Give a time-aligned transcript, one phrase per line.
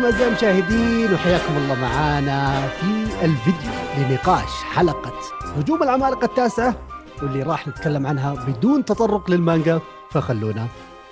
[0.00, 5.12] عليكم اعزائي المشاهدين وحياكم الله معانا في الفيديو لنقاش حلقة
[5.56, 6.76] هجوم العمالقه التاسعه
[7.22, 9.80] واللي راح نتكلم عنها بدون تطرق للمانجا.
[10.10, 10.66] فخلونا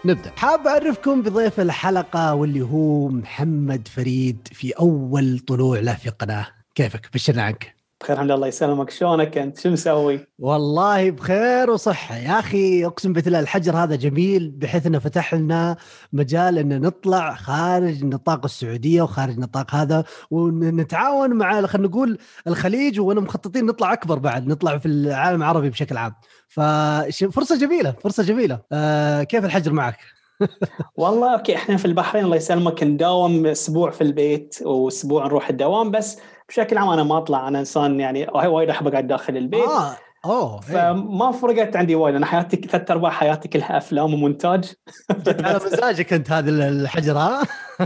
[0.04, 0.32] نبدأ.
[0.36, 7.08] حاب أعرفكم بضيف الحلقة واللي هو محمد فريد في أول طلوع له في القناه كيفك؟
[7.14, 7.77] بشرنا عنك.
[8.00, 8.90] بخير الحمد لله الله يسلمك.
[8.90, 12.16] شلونك أنت؟ شو مسوي؟ والله بخير وصحة.
[12.16, 15.76] يا أخي أقسم بالله الحجر هذا جميل بحيث أنه فتح لنا
[16.12, 23.20] مجال أن نطلع خارج نطاق السعودية وخارج نطاق هذا ونتعاون مع خلينا نقول الخليج وأنا
[23.20, 26.14] مخططين نطلع أكبر بعد نطلع في العالم العربي بشكل عام.
[26.48, 28.60] ففرصة جميلة فرصة جميلة.
[28.72, 29.98] آه كيف الحجر معك؟
[30.96, 36.18] والله okay إحنا في البحرين الله يسلمك نداوم أسبوع في البيت وأسبوع نروح الدوام بس
[36.48, 39.68] بشكل عام أنا ما أطلع أنا إنسان يعني وايد أحب أقعد داخل البيت.
[39.68, 44.72] آه أوه فما فرقت عندي وايد أنا حياتي ثلاث أرباع حياتي كلها أفلام ومونتاج.
[45.26, 47.42] على مزاجك أنت هذا الحجر ها؟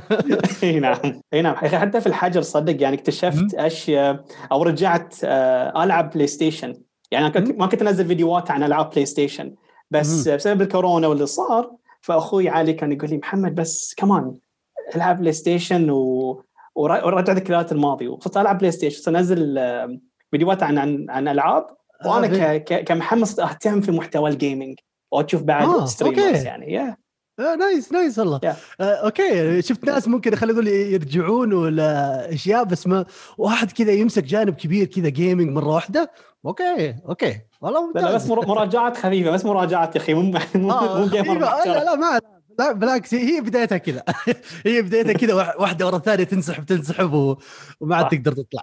[0.63, 1.55] إي نعم إي نعم.
[1.55, 6.75] حتى في الحجر صدق يعني اكتشفت أشياء أو رجعت آه، ألعب PlayStation
[7.11, 9.55] يعني أنا كنت ما كنت أنزل فيديوهات عن ألعاب PlayStation
[9.91, 14.35] بس بسبب الكورونا واللي صار فأخوي علي كان يقول لي محمد بس كمان
[14.97, 16.43] العب PlayStation و
[16.75, 19.61] ورجع ذكريات الماضي وصرت ألعب PlayStation أنزل
[20.31, 21.67] فيديوهات عن عن عن ألعاب.
[22.07, 24.79] وأنا كمحمد أهتم في محتوى ال gaming
[25.13, 26.97] وأشوف بعد آه، streamers يعني يا
[27.41, 28.39] آه nice nice والله.
[28.39, 28.81] Yeah.
[28.81, 29.63] آه okay.
[29.63, 33.05] شفت ناس ممكن خلينا نقول يرجعون ولا اشياء بس ما
[33.39, 36.11] واحد كذا يمسك جانب كبير كذا gaming مرة واحدة.
[36.47, 37.41] Okay okay.
[37.61, 38.15] والله ممتاز.
[38.15, 40.23] بس مراجعات خفيفة بس مراجعات يا أخي مو
[40.55, 42.21] مو آه gamer لا لا ما
[42.59, 44.05] لا بالعكس هي بدايتها كذا.
[44.67, 47.13] هي بدايتها كذا واحدة ورا الثانية تنسحب تنسحب
[47.81, 48.63] وما عاد تقدر تطلع.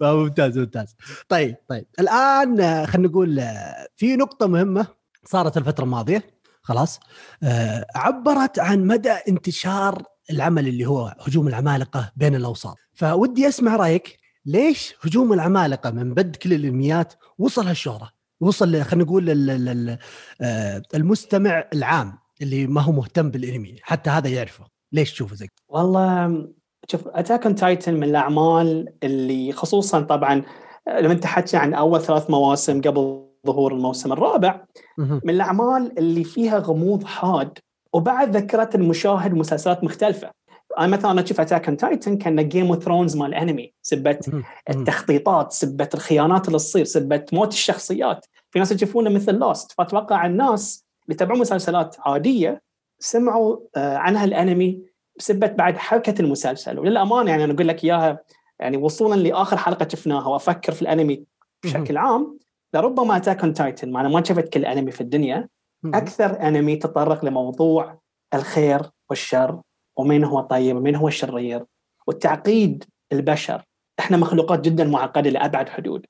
[0.12, 0.96] ممتاز ممتاز.
[1.28, 1.86] طيب طيب.
[2.00, 3.42] الآن خلينا نقول
[3.96, 4.86] في نقطة مهمة
[5.24, 6.22] صارت الفترة الماضية.
[6.62, 7.00] خلاص.
[7.42, 12.76] آه، عبرت عن مدى انتشار العمل اللي هو هجوم العمالقة بين الأوساط.
[12.94, 19.30] فودي أسمع رأيك ليش هجوم العمالقة من بد كل الإنميات وصل هالشهرة؟ وصل خلينا نقول
[20.40, 24.64] آه، المستمع العام اللي ما هو مهتم بالانمي حتى هذا يعرفه.
[24.92, 26.46] ليش تشوفه زي والله
[26.88, 30.42] شوف Attack on Titan من الأعمال اللي خصوصا طبعا
[30.88, 34.64] لما أنت حكي عن أول ثلاث مواسم قبل ظهور الموسم الرابع
[34.98, 37.58] من الأعمال اللي فيها غموض حاد
[37.92, 40.30] وبعد ذكرت المشاهد مسلسلات مختلفة.
[40.78, 44.30] أنا مثلا أنا أشوف Attack on Titan كان Game of Thrones مال أنمي سبت
[44.70, 48.26] التخطيطات سبت الخيانات اللي تصير سبت موت الشخصيات.
[48.50, 52.62] في ناس يشوفونه مثل Lost فأتوقع الناس اللي يتابعون مسلسلات عادية
[52.98, 54.82] سمعوا آه، عنها الانمي
[55.18, 56.78] بسبه بعد حركة المسلسل.
[56.78, 58.20] وللأمانة يعني أنا أقول لك إياها
[58.60, 61.24] يعني وصولا لآخر حلقة شفناها وأفكر في الانمي
[61.64, 62.38] بشكل عام
[62.74, 65.48] لربما Attack on Titan أنا ما شفت كل انمي في الدنيا
[65.84, 67.98] أكثر انمي تطرق لموضوع
[68.34, 69.60] الخير والشر
[69.98, 71.64] ومين هو طيب ومين هو الشرير
[72.06, 73.62] وتعقيد البشر.
[73.98, 76.06] إحنا مخلوقات جدا معقدة لأبعد حدود.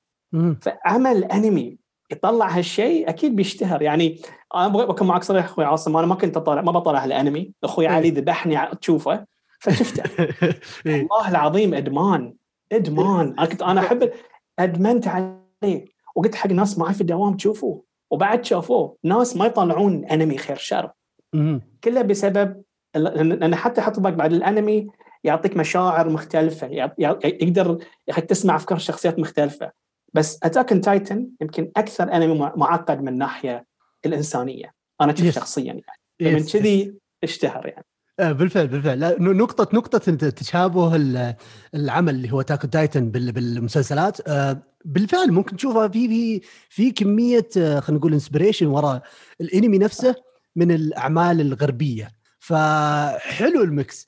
[0.61, 1.77] فعمل أنمي
[2.11, 3.81] يطلع هالشيء أكيد بيشتهر.
[3.81, 4.21] يعني
[4.55, 7.93] أنا بكون معك صريح أخوي عاصم أنا ما كنت اطالع ما بطلع الانمي أخوي إيه.
[7.93, 9.25] علي ذبحني تشوفه.
[9.59, 10.03] فشفته.
[10.85, 11.07] إيه.
[11.11, 12.33] والله العظيم إدمان.
[12.71, 13.35] إدمان.
[13.39, 14.11] أنا كنت أنا أحب
[14.59, 15.85] أدمنت عليه.
[16.15, 17.83] وقلت حق ناس معي في الدوام تشوفوه.
[18.11, 18.97] وبعد شافوه.
[19.03, 20.91] ناس ما يطلعون أنمي خير شر.
[21.83, 22.63] كله بسبب
[22.95, 24.87] لأن حتى يحط بالك بعد الأنمي
[25.23, 26.67] يعطيك مشاعر مختلفة
[26.97, 27.77] يقدر
[28.07, 29.71] يخليك تسمع أفكار شخصيات مختلفة.
[30.13, 33.65] بس Attack on Titan يمكن أكثر أنمي معقد من الناحيه
[34.05, 34.73] الإنسانية.
[35.01, 35.81] أنا شفت شخصيا
[36.21, 36.35] يعني.
[36.35, 37.85] من كذي اشتهر يعني.
[38.19, 39.15] آه، بالفعل بالفعل.
[39.19, 39.97] نقطة نقطة
[40.29, 40.95] تشابه
[41.75, 44.27] العمل اللي هو Attack on Titan بالمسلسلات.
[44.27, 49.01] آه، بالفعل ممكن تشوفها في في في كمية آه، خلينا نقول inspiration وراء
[49.41, 50.15] الانمي نفسه
[50.55, 52.18] من الأعمال الغربية.
[52.39, 54.05] فحلو ال mix.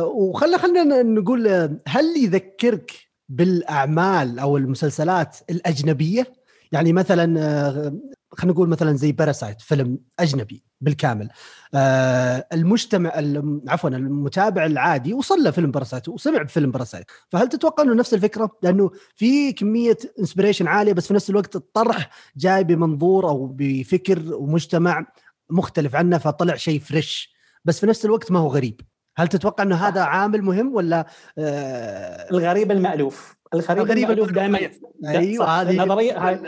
[0.00, 1.48] وخلنا خلينا نقول
[1.88, 2.92] هل يذكرك
[3.28, 6.32] بالأعمال أو المسلسلات الأجنبية؟
[6.72, 7.98] يعني مثلا آه،
[8.30, 11.28] خلينا نقول مثلا زي Parasite فيلم أجنبي بالكامل.
[11.74, 13.12] آه المجتمع
[13.68, 18.58] عفوا المتابع العادي وصل له فيلم Parasite وسمع بفيلم Parasite فهل تتوقع إنه نفس الفكرة؟
[18.62, 25.06] لأنه في كمية inspiration عالية بس في نفس الوقت الطرح جاي بمنظور أو بفكر ومجتمع
[25.50, 27.33] مختلف عنه فطلع شيء fresh
[27.64, 28.80] بس في نفس الوقت ما هو غريب.
[29.16, 31.06] هل تتوقع إنه هذا عامل مهم ولا
[31.38, 33.36] آه الغريب المألوف.
[33.54, 34.58] الغريب, الغريب المألوف دائما
[35.04, 36.40] أيوه هذه نظريه هاي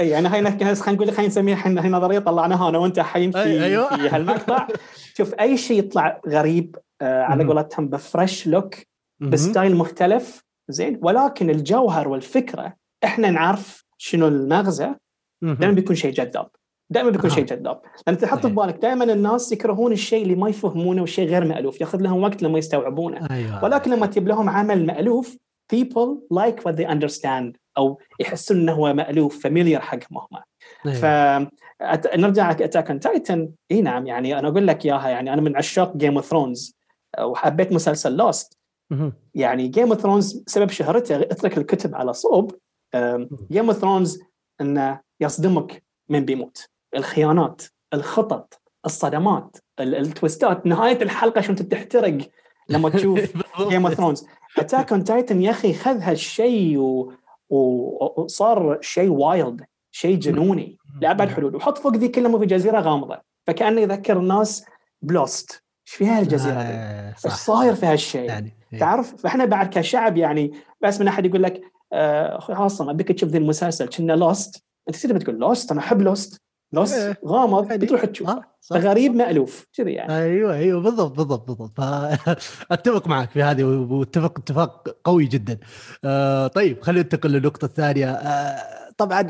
[0.00, 3.64] أي يعني هاي خلينا نقول خلينا نسميها إحنا هي نظرية طلعناها أنا وأنت الحين في
[3.64, 3.96] أيوة.
[3.96, 4.68] في هالمقطع.
[5.16, 8.74] شوف أي شيء يطلع غريب آه على قولتهم ب fresh look
[9.20, 10.98] ب style مختلف زين.
[11.02, 14.94] ولكن الجوهر والفكرة إحنا نعرف شنو المغزى
[15.42, 16.48] دائما بيكون شيء جذاب.
[16.92, 17.80] دائما بيكون شيء جذاب.
[18.06, 22.00] لأن تحط في بالك دائما الناس يكرهون الشيء اللي ما يفهمونه والشيء غير مألوف ياخذ
[22.00, 23.28] لهم وقت لما يستوعبونه.
[23.30, 23.64] أيوة.
[23.64, 25.36] ولكن لما تجيب لهم عمل مألوف
[25.74, 30.42] people like what they understand أو يحسون إنه هو مألوف familiar حقهم هم.
[30.86, 31.48] أيوة.
[31.80, 35.96] فنرجع Attack on Titan إي نعم يعني أنا أقول لك إياها يعني أنا من عشاق
[35.96, 36.76] Game of Thrones
[37.20, 38.58] وحبيت مسلسل Lost
[39.34, 42.54] يعني Game of Thrones سبب شهرته اترك الكتب على صوب
[43.50, 44.20] Game of Thrones
[44.60, 46.66] إنه يصدمك من بيموت.
[46.96, 47.62] الخيانات
[47.94, 50.66] الخطط الصدمات ال twistات.
[50.66, 52.18] نهاية الحلقة شو انت تحترق
[52.68, 53.32] لما تشوف
[53.68, 54.26] Game of Thrones
[54.58, 57.12] Attack on Titan يا أخي خذ هالشيء و...
[57.50, 60.78] وصار شيء wild شيء جنوني.
[61.00, 63.18] لابعد حدود وحط فوق ذي كلهم في جزيرة غامضة.
[63.46, 64.64] فكانه يذكر الناس
[65.02, 65.50] ب Lost
[65.86, 68.78] إيش فيها الجزيره آه إيش صاير في هالشيء يعني إيه.
[68.78, 71.60] تعرف؟ فإحنا بعد كشعب يعني بس من أحد يقول لك
[71.92, 73.88] آه، أخوي عاصم أبيك تشوف ذي المسلسل.
[73.88, 76.41] كنه Lost أنت تدري بتقول Lost أنا أحب Lost
[76.72, 77.20] Lost إيه.
[77.26, 78.28] غامض يعني بتروح تشوف.
[78.28, 80.16] آه غريب مالوف كذي يعني.
[80.16, 81.80] أيوه أيوه بالضبط بالضبط بالضبط.
[82.72, 85.58] أتفق معك في هذه واتفق اتفاق قوي جدا.
[86.04, 88.10] آه طيب خلينا ننتقل للنقطة الثانية.
[88.10, 89.28] آه طبعا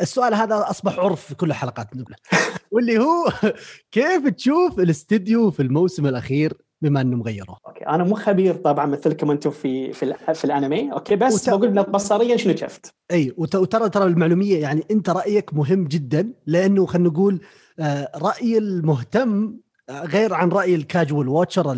[0.00, 2.16] السؤال هذا أصبح عرف في كل الحلقات نقوله
[2.72, 3.28] واللي هو
[3.92, 7.58] كيف تشوف الاستديو في الموسم الأخير؟ بما أنه مغيره.
[7.66, 11.50] أوكي أنا مو خبير طبعا مثلكم أنتم في في, في الأنمي okay بس وت...
[11.50, 17.08] بقول بصريا شنو شفت؟ أي وترى ترى المعلومية يعني أنت رأيك مهم جدا لأنه خلينا
[17.08, 17.40] نقول
[17.80, 19.56] آه، رأي المهتم
[19.88, 21.72] آه، غير عن رأي ال casual watcher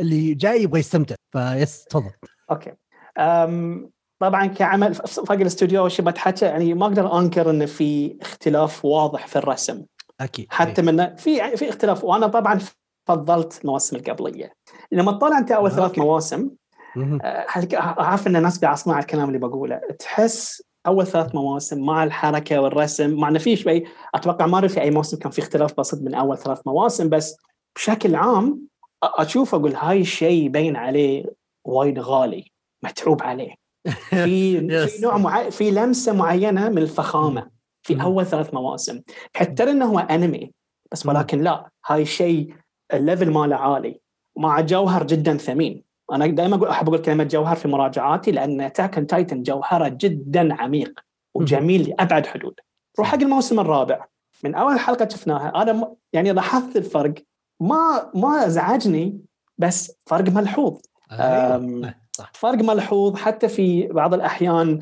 [0.00, 1.14] اللي جاي يبغى يستمتع.
[1.32, 2.10] فيس تفضل.
[2.50, 2.72] Okay.
[3.18, 9.26] أم طبعا كعمل فوق الاستوديو شو بتحكى يعني ما أقدر أنكر إنه في اختلاف واضح
[9.26, 9.82] في الرسم.
[10.20, 12.58] أكيد حتى من في في اختلاف وأنا طبعا
[13.04, 14.52] فضلت المواسم القبلية.
[14.92, 16.50] لما تطالع أنت أول ثلاث مواسم
[16.96, 19.80] آه، عارف إن الناس قاعد اسمع الكلام اللي بقوله.
[19.98, 23.84] تحس أول ثلاث مواسم مع الحركة والرسم مع انه في شوي
[24.14, 27.36] أتوقع ما في أي موسم كان في اختلاف بسيط من أول ثلاث مواسم بس
[27.76, 28.60] بشكل عام
[29.02, 31.24] أشوف أقول هاي الشيء يبين عليه
[31.64, 32.52] وايد غالي
[32.82, 33.54] متعوب عليه.
[34.24, 37.50] في في نوع معين في لمسة معينة من الفخامة
[37.82, 39.00] في أول ثلاث مواسم.
[39.36, 40.52] حتى انه هو أنمي
[40.92, 42.54] بس ولكن لا هاي الشيء
[42.92, 44.00] ال level ماله عالي.
[44.36, 45.84] مع جوهر جدا ثمين.
[46.12, 51.00] أنا دائما أقول أحب أقول كلمة جوهر في مراجعاتي لأن اتاك تايتن جوهره جدا عميق
[51.34, 52.54] وجميل لأبعد حدود.
[52.98, 54.04] روح حق الموسم الرابع.
[54.44, 57.14] من أول حلقة شفناها أنا يعني لاحظت الفرق
[57.60, 59.20] ما ما ازعجني
[59.58, 60.80] بس فرق ملحوظ.
[61.12, 61.94] أيوة.
[62.12, 62.32] صح.
[62.34, 64.80] فرق ملحوظ حتى في بعض الأحيان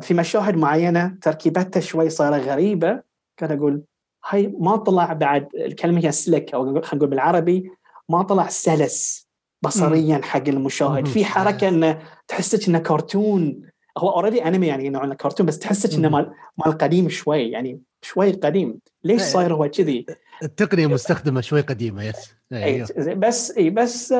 [0.00, 3.02] في مشاهد معينة تركيبتها شوي صايرة غريبة.
[3.36, 3.82] كان أقول
[4.28, 7.70] هاي ما طلع بعد الكلمة هي slick أو خلينا نقول بالعربي
[8.08, 9.28] ما طلع سلس
[9.62, 13.62] بصريا حق المشاهد في حركة إنه تحسك إنه كرتون
[13.98, 16.32] هو already انمي يعني نوع كرتون بس تحسك إنه مال
[16.66, 19.28] مال قديم شوي يعني شوي قديم ليش إيه.
[19.28, 20.06] صاير هو كذي؟
[20.42, 22.88] التقنية مستخدمة شوي قديمة yes أيوه.
[22.96, 24.14] بس اي بس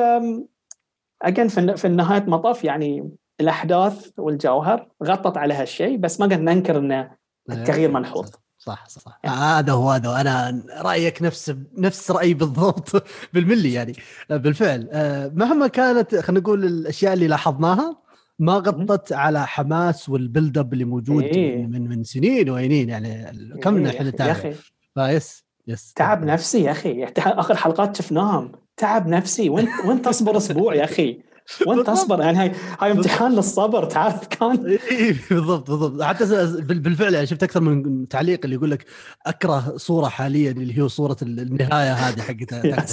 [1.21, 6.77] again في في نهايه مطاف يعني الأحداث والجوهر غطت على هالشيء بس ما قد ننكر
[6.77, 7.17] ان إيه.
[7.49, 8.31] التغيير ملحوظ
[8.65, 9.19] صح صح.
[9.23, 9.35] يعني.
[9.35, 13.03] هذا هو هذا أنا رأيك نفس نفس رأيي بالضبط
[13.33, 13.93] بالملي يعني.
[14.29, 14.89] بالفعل.
[14.91, 17.97] آه، مهما كانت خلينا نقول الأشياء اللي لاحظناها
[18.39, 21.67] ما غطت على حماس وال build up اللي موجود إيه.
[21.67, 23.59] من من سنين وسنين يعني.
[23.61, 24.53] كم إحنا نتابع يا أخي.
[24.95, 25.93] ف yes yes.
[25.93, 27.03] تعب نفسي يا أخي.
[27.17, 28.51] آخر حلقات شفناهم.
[28.77, 29.49] تعب نفسي.
[29.49, 31.19] وين وين تصبر أسبوع يا أخي؟
[31.67, 36.01] وين تصبر يعني هاي هاي امتحان للصبر تعرف كان؟ إي بالضبط بالضبط.
[36.01, 36.25] حتى
[36.59, 38.85] بالفعل يعني شفت أكثر من تعليق اللي يقول لك
[39.25, 42.61] أكره صورة حاليا اللي هي صورة النهاية هذه حقتها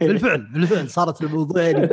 [0.00, 1.86] بالفعل بالفعل صارت الموضوع يعني.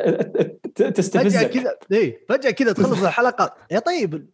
[0.75, 1.37] تستفزك.
[1.37, 3.53] فجأة كذا إي فجأة كذا تخلص الحلقة.
[3.71, 4.29] يا طيب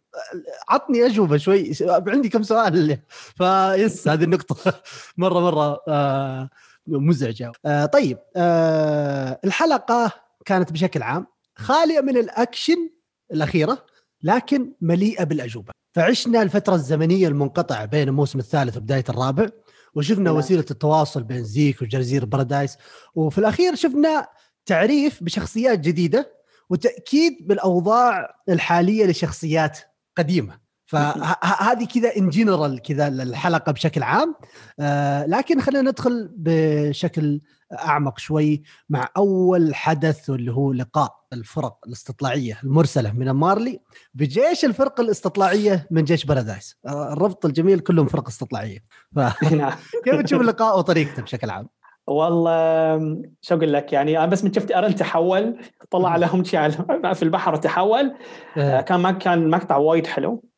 [0.68, 1.72] عطني أجوبة شوي
[2.06, 2.98] عندي كم سؤال.
[3.36, 4.80] فيس هذه النقطة.
[5.16, 6.50] مرة مرة آه
[6.86, 7.52] مزعجة.
[7.66, 10.12] آه طيب آه الحلقة
[10.44, 11.26] كانت بشكل عام
[11.60, 12.90] خالية من الأكشن
[13.32, 13.86] الأخيرة
[14.22, 15.72] لكن مليئة بالأجوبة.
[15.94, 19.48] فعشنا الفترة الزمنية المنقطعة بين الموسم الثالث وبداية الرابع
[19.94, 20.36] وشفنا نعم.
[20.36, 22.76] وسيلة التواصل بين زيك وجزيره بارادايس
[23.14, 24.26] وفي الأخير شفنا
[24.66, 26.32] تعريف بشخصيات جديدة
[26.70, 29.78] وتأكيد بالأوضاع الحالية لشخصيات
[30.16, 30.60] قديمة.
[30.86, 34.34] فهذه كذا in general كذا الحلقة بشكل عام.
[34.80, 37.40] آه لكن خلينا ندخل بشكل
[37.72, 43.80] أعمق شوي مع أول حدث واللي هو لقاء الفرق الاستطلاعية المرسلة من مارلي
[44.14, 48.78] بجيش الفرق الاستطلاعية من جيش بارادايس آه، الربط الجميل كلهم فرق استطلاعية
[49.14, 49.18] ف...
[49.52, 49.72] نعم.
[50.04, 51.68] كيف تشوف اللقاء وطريقته بشكل عام؟
[52.06, 55.58] والله شو أقول لك يعني أنا بس من شفت إيرن تحول
[55.90, 56.70] طلع لهم شيء
[57.12, 58.14] في البحر وتحول
[58.56, 58.78] إيه.
[58.78, 60.49] آه، كان ما كان مقطع وايد حلو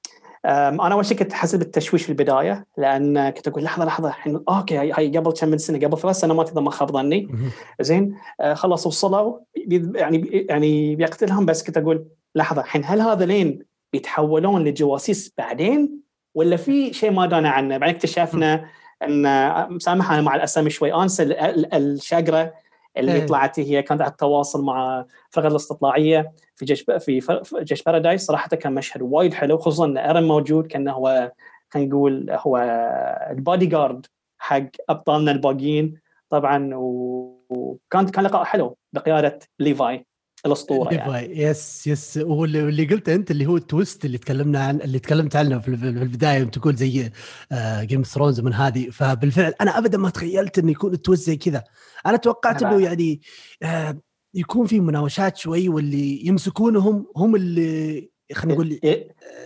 [0.44, 4.78] أنا أول شيء كنت حاسس بالتشويش في البداية لأن كنت أقول لحظة لحظة الحين أوكي
[4.78, 7.28] هاي قبل كم من سنة قبل ثلاث سنوات إذا ما خاب ظني.
[7.80, 9.38] زين آه خلاص وصلوا
[9.94, 13.58] يعني يعني بيقتلهم بس كنت أقول لحظة الحين هل هذا لين
[13.92, 16.02] بيتحولون لجواسيس بعدين؟
[16.34, 18.64] ولا في شيء ما دانا عنه؟ بعدين اكتشفنا
[19.02, 19.26] إن
[19.74, 21.22] مسامح أنا مع الأسامي شوي أنسى
[21.72, 22.52] الشقره
[22.96, 23.26] اللي إيه.
[23.26, 28.74] طلعت هي كانت على التواصل مع فرقة الأستطلاعية في جيش في جيش بارادايس صراحة كان
[28.74, 31.32] مشهد وايد حلو خصوصا إن إيرن موجود كان هو
[31.70, 32.56] خلينا نقول هو
[33.30, 34.06] البادي جارد
[34.38, 40.06] حق أبطالنا الباقيين طبعا وكانت كان لقاء حلو بقيادة ليفاي
[40.46, 41.40] الأسطورة يعني.
[41.42, 45.58] yes yes واللي قلته أنت اللي هو ال twist اللي تكلمنا عن اللي تكلمت عنه
[45.58, 47.10] في البداية تقول زي
[47.80, 48.90] Game of Thrones من هذه.
[48.90, 51.64] فبالفعل أنا ابدا ما تخيلت انه يكون ال twist زي كذا.
[52.06, 53.20] أنا توقعت إنه يعني
[53.62, 53.98] آه
[54.34, 58.80] يكون في مناوشات شوي واللي يمسكونهم هم اللي خلينا نقول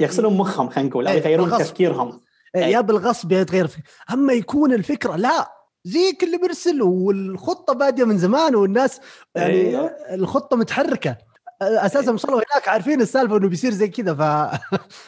[0.01, 2.21] يغسلون مخهم خلينا نقول أو إيه، يغيرون تفكيرهم.
[2.57, 3.69] إيه، يا بالغصب يا تغير
[4.13, 5.56] أما يكون الفكرة لا.
[5.87, 9.01] زيك اللي بيرسل والخطة بادية من زمان والناس
[9.35, 9.91] يعني أيوه.
[10.11, 11.19] الخطة متحركة
[11.63, 14.15] أساسا وصلوا هناك عارفين السالفة إنه بيصير زي كذا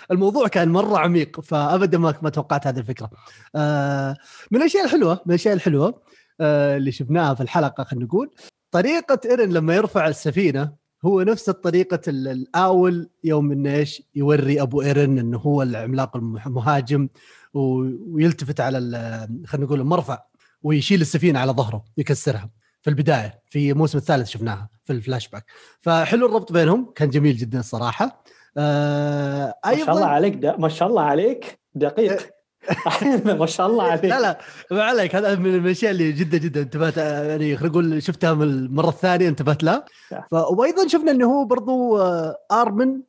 [0.09, 3.11] فالموضوع كان مرة عميق فابدا ما ما توقعت هذه الفكرة.
[3.55, 4.17] آه،
[4.51, 6.03] من الأشياء الحلوة من الأشياء الحلوة
[6.41, 8.31] آه، اللي شفناها في الحلقة خلينا نقول
[8.71, 10.73] طريقة إيرن لما يرفع السفينة
[11.05, 17.09] هو نفس الطريقة الآول يوم انه إيش يوري أبو إيرن إنه هو العملاق المهاجم
[17.55, 18.79] ويلتفت على
[19.47, 20.28] خلينا نقول المرفع
[20.63, 22.51] ويشيل السفينة على ظهره يكسرها.
[22.83, 25.45] في البداية في الموسم الثالث شفناها في الفلاش باك.
[25.81, 28.25] فحلو الربط بينهم كان جميل جدا الصراحه
[28.57, 32.31] آه أيضا ما شاء الله عليك ده ما شاء الله عليك دقيق.
[33.41, 34.05] ما شاء الله عليك.
[34.05, 34.39] لا لا
[34.71, 35.15] ما عليك.
[35.15, 39.63] هذا من الأشياء اللي جدا جدا انتبهت يعني خلينا نقول شفتها من المرة الثانية انتبهت
[39.63, 39.85] لها
[40.33, 43.01] وأيضا شفنا إنه هو برضو آه، آرمن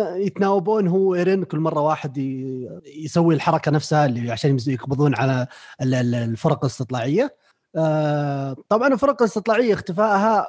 [0.00, 2.18] يتناوبون هو ايرين كل مرة واحد
[2.96, 5.46] يسوي الحركة نفسها اللي عشان يقبضون على
[5.82, 7.36] الفرق الاستطلاعية.
[7.76, 10.46] آه، طبعا الفرق الاستطلاعية اختفائها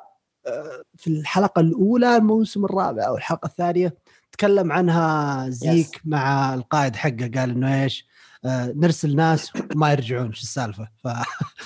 [0.47, 3.95] آه، في الحلقة الأولى الموسم الرابع أو الحلقة الثانية
[4.31, 8.12] تكلم عنها زيك مع القائد حقه قال إنه إيش آه،
[8.45, 11.07] نرسل ناس ما يرجعون شو السالفة؟ ف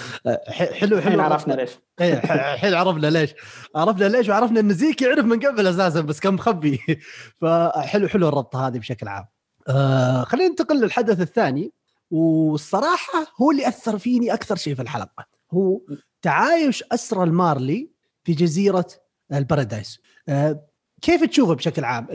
[0.80, 1.54] حلو حلو عرفنا.
[1.54, 1.72] ليش.
[2.02, 2.14] إيه
[2.54, 3.34] الحين عرفنا ليش.
[3.76, 6.80] عرفنا ليش وعرفنا إن زيك يعرف من قبل أساسا بس كان مخبي.
[7.42, 9.26] فحلو حلو الربط هذه بشكل عام.
[9.68, 11.72] آه خلينا ننتقل للحدث الثاني.
[12.12, 15.26] والصراحة هو اللي أثر فيني أكثر شيء في الحلقة.
[15.52, 15.82] هو
[16.22, 17.92] تعايش اسرى المارلي
[18.24, 18.88] في جزيرة
[19.34, 20.00] البارادايس.
[20.30, 20.64] آه
[21.02, 22.08] كيف تشوفه بشكل عام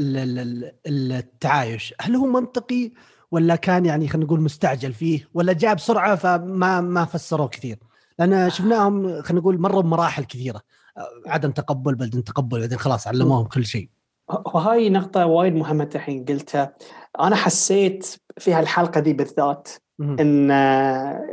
[0.86, 2.92] التعايش؟ هل هو منطقي؟
[3.32, 7.78] ولا كان يعني خلينا نقول مستعجل فيه ولا جاء بسرعة فما ما فسروه كثير.
[8.18, 10.60] لأن شفناهم خلينا نقول مروا بمراحل كثيرة.
[11.26, 13.88] عدم تقبل بعدين تقبل بعدين خلاص علموهم كل شيء.
[14.28, 16.74] وهاي نقطة وايد مهمة الحين قلتها.
[17.20, 19.68] أنا حسيت في هالحلقة دي بالذات
[20.00, 20.50] إن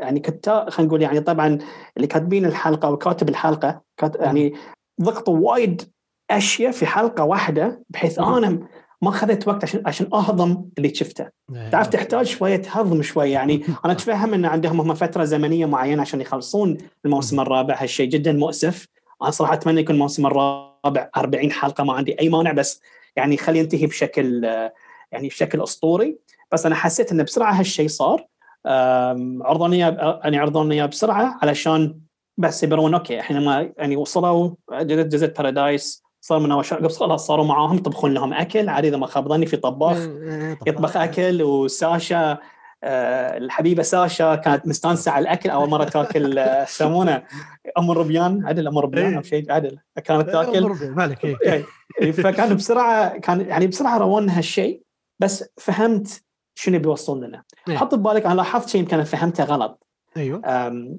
[0.02, 1.58] يعني كنت خلينا نقول يعني طبعا
[1.98, 3.82] اللي كاتبين الحلقة أو كاتب الحلقة
[4.16, 4.54] يعني
[5.02, 5.82] ضغطوا وايد
[6.32, 8.68] أشياء في حلقة واحدة بحيث أنا
[9.02, 11.30] ما اخذت وقت عشان عشان أهضم اللي شفته.
[11.56, 11.70] إيه.
[11.70, 13.32] تعرف تحتاج شوية هضم شوي.
[13.32, 17.84] يعني أنا أتفهم إن عندهم هم فترة زمنية معينة عشان يخلصون الموسم الرابع.
[17.84, 18.88] هالشيء جدا مؤسف.
[19.22, 22.82] أنا صراحة أتمنى يكون الموسم الرابع 40 حلقة ما عندي أي مانع بس
[23.16, 24.44] يعني خلي ينتهي بشكل
[25.12, 26.18] يعني بشكل أسطوري.
[26.52, 28.26] بس أنا حسيت انه بسرعة هالشيء صار.
[29.42, 32.00] عرضون يعني عرضون إياه بسرعة علشان
[32.38, 38.14] بس يبرون okay إحنا ما يعني وصلوا جزء بارادايس صار مناوشات خلاص صاروا معاهم يطبخون
[38.14, 42.38] لهم أكل عادي إذا ما خاب ظني في طباخ إيه، إيه، يطبخ أكل وساشا
[42.84, 47.24] آه، الحبيبة ساشا كانت مستانسة على الأكل أول مرة تاكل آه، يسمونه
[47.78, 49.78] أم الربيان عدل أم الربيان أو شيء عدل.
[50.04, 50.70] كانت تاكل.
[50.96, 52.12] مالك إيه.
[52.12, 54.84] فكان بسرعة كان يعني بسرعة روونا هالشيء
[55.20, 56.24] بس فهمت
[56.56, 57.44] شنو بيوصل لنا.
[57.70, 59.88] حط ببالك أنا لاحظت شيء يمكن فهمته غلط.
[60.18, 60.42] أيوه.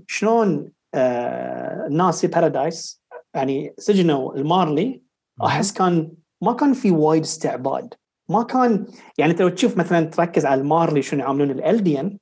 [0.06, 3.02] شلون آه، الناس في بارادايس
[3.34, 5.02] يعني سجنوا المارلي
[5.46, 7.94] أحس كان ما كان في وايد استعباد.
[8.28, 8.86] ما كان
[9.18, 12.18] يعني انت لو تشوف مثلا تركز على المارلي شنو يعملون الالديان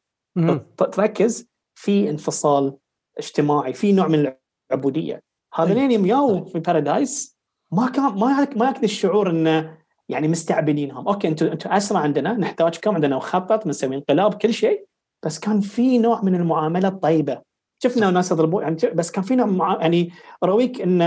[0.77, 2.77] تركز في انفصال
[3.19, 4.33] اجتماعي في نوع من
[4.71, 5.23] العبودية.
[5.55, 7.39] هذولين يوم ياو في بارادايس
[7.73, 11.09] ما كان ما ما ياك الشعور إنه يعني مستعبدينهم.
[11.09, 14.87] okay أنتم أنتم اسرى عندنا نحتاجكم عندنا مخطط بنسوي انقلاب كل شيء
[15.25, 17.43] بس كان في نوع من المعاملة الطيبه
[17.83, 20.13] شفنا ناس يضربون يعني بس كان في نوع يعني
[20.45, 21.03] رويك ان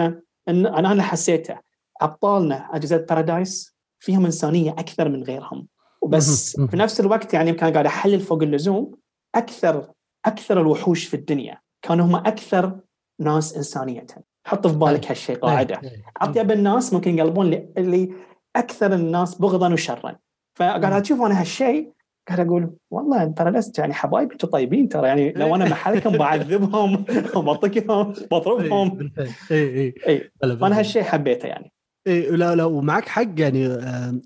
[0.50, 1.71] ان أنا اللي حسيته.
[2.02, 5.68] أبطالنا جهة بارادايس فيهم إنسانية أكثر من غيرهم.
[6.02, 8.96] وبس في نفس الوقت يعني كان قاعد أحلل فوق اللزوم
[9.36, 9.92] أكثر
[10.26, 12.80] أكثر الوحوش في الدنيا كانوا هم أكثر
[13.20, 14.06] ناس إنسانية.
[14.48, 15.82] حط في بالك هالشيء قاعدة.
[16.22, 18.14] اطيب الناس ممكن يقلبون اللي
[18.56, 20.18] أكثر الناس بغضا وشرا.
[20.56, 21.92] فقاعد أشوف أنا هالشيء
[22.28, 25.08] قاعد أقول والله ترى لست يعني حبايبي أنتم طيبين ترى.
[25.08, 26.96] يعني لو أنا محلكم بعذبهم
[27.36, 31.74] بطقهم بضربهم اي اي اي فانا هالشيء حبيته يعني.
[32.08, 33.78] إيه لا لا ومعك حق يعني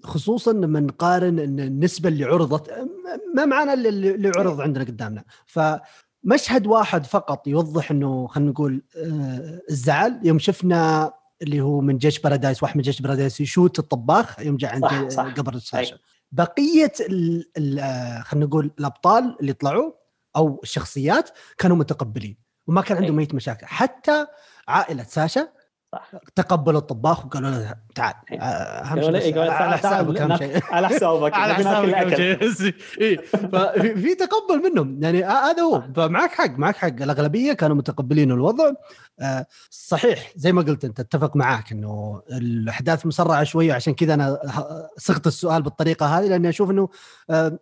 [0.03, 2.71] خصوصا لما نقارن إن النسبة اللي عرضت
[3.35, 5.23] ما معنى اللي عرض عندنا قدامنا.
[5.45, 10.19] فمشهد واحد فقط يوضح إنه خلينا نقول آه، الزعل.
[10.23, 14.71] يوم شفنا اللي هو من جيش بارادايس واحد من جيش بارادايس يشوت الطباخ يوم جاء
[14.73, 14.83] عند
[15.39, 15.99] قبر ساشا.
[16.31, 16.91] بقية
[17.79, 19.91] آه، خلينا نقول الأبطال اللي طلعوا
[20.35, 23.65] أو الشخصيات كانوا متقبلين وما كان عندهم أي مشاكل.
[23.65, 24.25] حتى
[24.67, 25.47] عائلة ساشا
[25.91, 26.11] صح.
[26.35, 28.39] تقبلوا الطباخ وقالوا له تعال إيه.
[28.39, 30.63] آه، أهم شيء على حسابك أهم شيء.
[30.75, 32.19] على حسابك على حسابك
[33.01, 35.03] اي ففي تقبل منهم.
[35.03, 35.83] يعني هذا هو.
[35.95, 36.87] فمعك حق معك حق.
[36.87, 38.71] الأغلبية كانوا متقبلين الوضع.
[39.19, 43.73] آه، صحيح زي ما قلت أنت أتفق معاك إنه الأحداث مسرعة شوية.
[43.73, 44.39] عشان كذا أنا
[44.97, 46.89] صغت السؤال بالطريقة هذه لأني أشوف إنه
[47.29, 47.59] آه،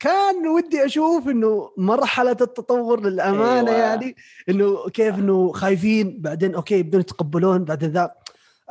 [0.00, 3.80] كان ودي أشوف إنه مرحلة التطور للأمانة أيوة.
[3.80, 4.16] يعني
[4.48, 8.10] إنه كيف إنه خايفين بعدين okay يبدون يتقبلون بعدين ذا.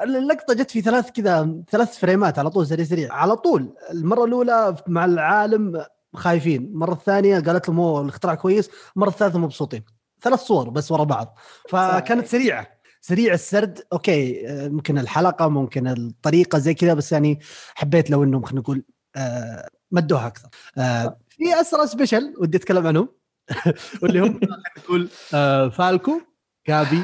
[0.03, 3.13] اللقطة جت في ثلاث كذا ثلاث فريمات على طول سريع سريع.
[3.13, 3.73] على طول.
[3.91, 6.63] المرة الأولى مع العالم خايفين.
[6.63, 8.69] المره الثانية قالت لهم أوه الاختراع كويس.
[8.95, 9.83] المره الثالثة مبسوطين.
[10.21, 11.37] ثلاث صور بس ورا بعض.
[11.69, 12.67] فكانت سريعة.
[13.01, 13.79] سريع السرد.
[13.93, 17.39] okay ممكن الحلقة ممكن الطريقة زي كذا بس يعني
[17.75, 18.83] حبيت لو إنهم خلينا نقول
[19.15, 20.49] آه مدوها أكثر.
[20.77, 23.09] آه في أسرى special ودي أتكلم عنهم.
[24.01, 24.39] واللي هم
[24.77, 26.21] نقول آه فالكو
[26.65, 27.03] غابي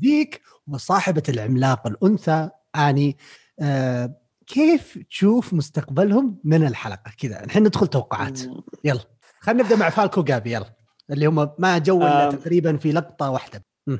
[0.00, 3.16] ذيك وصاحبة العملاق الأنثى آني.
[3.60, 7.44] آه كيف تشوف مستقبلهم من الحلقة؟ كذا.
[7.44, 8.40] الحين ندخل توقعات.
[8.84, 9.00] يلا.
[9.40, 10.52] خلينا نبدأ مع فالكو وجابي.
[10.52, 10.76] يلا.
[11.10, 13.64] اللي هم ما جو إلا تقريبا في لقطة واحدة.
[13.86, 13.96] م.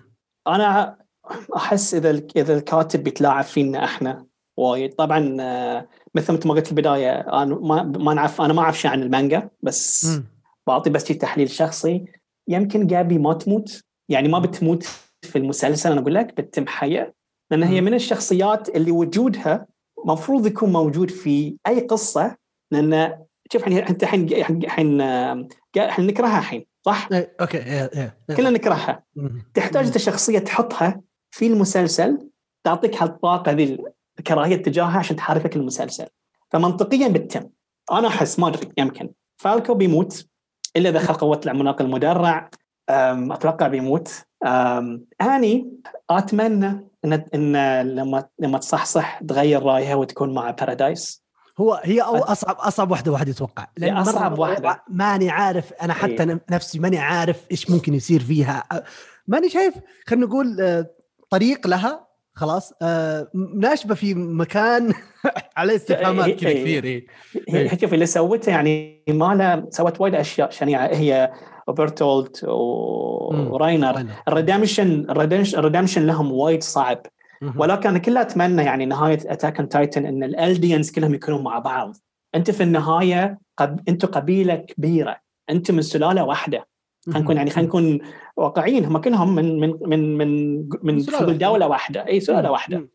[0.47, 0.99] أنا
[1.57, 4.95] أحس إذا إذا الكاتب بيتلاعب فينا إحنا وايد.
[4.95, 9.03] طبعا آه، مثل ما قلت البداية أنا ما ما نعرف أنا ما أعرف شيء عن
[9.03, 10.25] المانجا بس م.
[10.67, 12.05] بعطي بس تحليل شخصي.
[12.49, 14.83] يمكن جابي ما تموت يعني ما بتموت
[15.23, 17.15] في المسلسل أنا أقول لك بتتم حيه
[17.51, 19.67] لأن هي من الشخصيات اللي وجودها
[20.05, 22.37] مفروض يكون موجود في أي قصة.
[22.71, 23.19] لأن
[23.53, 25.01] شوف انت الحين الحين
[25.77, 27.91] الحين نكرهها الحين صح؟ إيه أوكي إيه
[28.29, 29.05] إيه كلنا نكرهها.
[29.55, 32.31] تحتاج أنت شخصية تحطها في المسلسل
[32.65, 33.79] تعطيك هالطاقة ذي
[34.19, 36.07] الكراهيه تجاهها عشان تحركك المسلسل.
[36.51, 37.49] فمنطقيا بتتم
[37.93, 39.11] أنا أحس ما أدري يمكن.
[39.37, 40.27] فالكو بيموت
[40.77, 42.51] إلا إذا خلق قوة العملاق المدرع.
[42.89, 44.25] أتوقع بيموت.
[45.23, 45.73] اني
[46.11, 47.57] أتمنى إن إن
[47.95, 51.23] لما لما تصحصح تغير رأيها وتكون مع بارادايس
[51.59, 53.67] هو هي أو أصعب أصعب واحدة واحد يتوقع.
[53.77, 54.83] لأن أصعب واحدة.
[54.89, 58.65] ماني عارف أنا حتى إيه؟ نفسي ماني عارف إيش ممكن يصير فيها.
[59.27, 59.75] ماني شايف
[60.07, 60.85] خلينا نقول
[61.31, 62.06] طريق لها.
[62.37, 64.93] خلاص آه ناشبه في مكان
[65.57, 67.07] عليه استفهامات كذا كثير إيه.
[67.49, 70.87] هي شوف اللي سوته يعني ما سوت وايد أشياء شنيعة.
[70.87, 71.33] هي
[71.69, 76.99] وبرتولت وراينر ال redemption ال redemption لهم وايد صعب.
[77.57, 81.59] ولكن أنا كلها أتمنى يعني نهاية Attack on Titan إن ال Eldians كلهم يكونوا مع
[81.59, 81.97] بعض.
[82.35, 83.81] أنت في النهاية قب...
[83.89, 85.17] أنتم قبيلة كبيرة.
[85.51, 86.67] أنتم من سلالة واحدة.
[87.07, 87.99] خلينا نكون يعني خلينا نكون
[88.37, 92.07] واقعيين هم كلهم من من من من من دولة واحدة.
[92.07, 92.89] إي سلالة واحدة.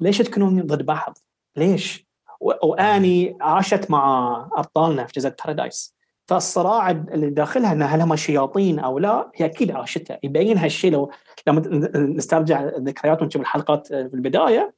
[0.00, 1.18] ليش تكونون ضد بعض؟
[1.56, 2.10] ليش؟
[2.40, 5.94] وآني عاشت مع أبطالنا في جزيرة بارادايس
[6.26, 10.18] فالصراع اللي داخلها انها هل هم شياطين أو لا هي أكيد عاشتها.
[10.22, 11.10] يبين هالشيء لو
[11.46, 11.60] لما
[11.96, 14.74] نسترجع ذكريات ونشوف الحلقات في البداية.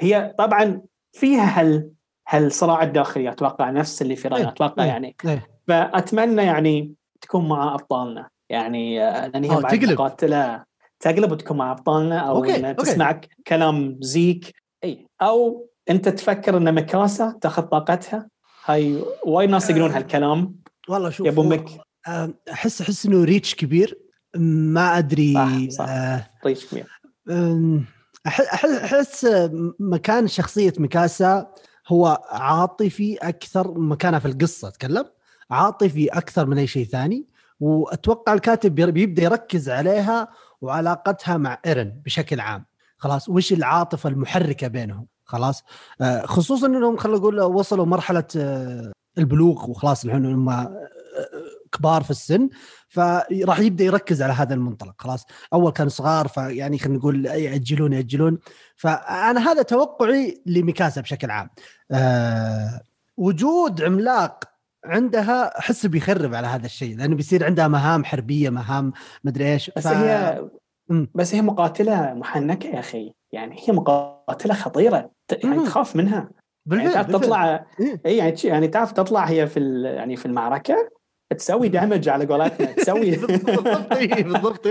[0.00, 0.82] هي طبعا
[1.12, 1.90] فيها هال
[2.28, 5.16] هالصراع الداخلي أتوقع نفس اللي في رأينا إيه، أتوقع إيه، يعني.
[5.24, 5.46] إيه.
[5.68, 8.28] فأتمنى يعني تكون مع أبطالنا.
[8.48, 9.98] يعني آه، لأن هي تقلب.
[9.98, 10.64] قاتله
[11.00, 12.74] تقلب وتكون مع أبطالنا أو okay.
[12.74, 13.28] تسمع okay.
[13.46, 14.54] كلام زيك.
[14.84, 18.28] إي أو أنت تفكر إن ميكاسا تأخذ طاقتها.
[18.64, 20.54] هاي وايد ناس يقولون هالكلام.
[20.88, 21.68] والله شوف يا مك
[22.08, 23.98] آه، أحس أحس إنه reach كبير.
[24.36, 25.88] ما أدري صح صح.
[25.88, 27.00] آه reach كبير.
[28.26, 29.26] أحس
[29.78, 31.52] مكان شخصية ميكاسا
[31.88, 35.04] هو عاطفي أكثر مكانها في القصة أتكلم؟
[35.50, 37.26] عاطفي أكثر من أي شيء ثاني
[37.60, 40.28] وأتوقع الكاتب بيبدأ يركز عليها
[40.60, 42.64] وعلاقتها مع إيرن بشكل عام.
[42.96, 45.64] خلاص وش العاطفة المحركة بينهم؟ خلاص
[46.00, 50.88] آه، خصوصا إنهم خلينا نقول وصلوا مرحلة آه، البلوغ وخلاص الحين هم آه،
[51.72, 52.48] كبار في السن
[52.88, 54.94] فراح يبدأ يركز على هذا المنطلق.
[54.98, 58.38] خلاص أول كانوا صغار فيعني خلينا نقول يأجلون يأجلون.
[58.76, 61.50] فأنا هذا توقعي لميكاسا بشكل عام.
[61.90, 62.82] أه
[63.16, 64.49] وجود عملاق
[64.84, 68.92] عندها احس بيخرب على هذا الشيء لأنه بيصير عندها مهام حربية مهام
[69.24, 69.92] مدري إيش بس ف...
[69.92, 70.42] هي
[71.14, 75.10] بس هي مقاتلة محنكة يا أخي يعني هي مقاتلة خطيرة
[75.44, 76.30] يعني تخاف منها.
[76.66, 78.00] بالفعل يعني تعرف تطلع إيه.
[78.06, 80.90] اي يعني يعني تعرف تطلع هي في يعني في المعركة
[81.38, 84.66] تسوي دامج على قولتنا تسوي بالضبط اي بالضبط